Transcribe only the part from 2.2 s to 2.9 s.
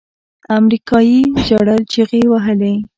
يې وهلې.